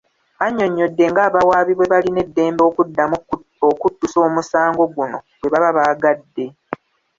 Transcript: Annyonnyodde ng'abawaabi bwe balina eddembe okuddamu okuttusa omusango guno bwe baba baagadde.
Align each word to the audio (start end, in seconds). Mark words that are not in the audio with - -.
Annyonnyodde 0.45 1.03
ng'abawaabi 1.11 1.71
bwe 1.75 1.91
balina 1.93 2.19
eddembe 2.25 2.63
okuddamu 2.69 3.17
okuttusa 3.69 4.17
omusango 4.27 4.83
guno 4.95 5.17
bwe 5.39 5.51
baba 5.53 5.77
baagadde. 5.77 6.45